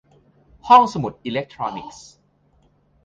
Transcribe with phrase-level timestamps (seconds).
[0.67, 2.09] ห้องสมุดอิเล็กทรอนิกส์